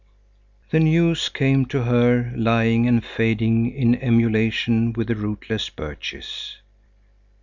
The 0.71 0.79
news 0.79 1.29
came 1.29 1.67
to 1.67 1.83
her 1.83 2.33
lying 2.35 2.87
and 2.87 3.05
fading 3.05 3.69
in 3.71 3.93
emulation 3.93 4.93
with 4.93 5.09
the 5.09 5.15
rootless 5.15 5.69
birches. 5.69 6.57